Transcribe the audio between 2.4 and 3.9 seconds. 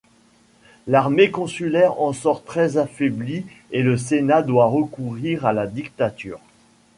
très affaiblie et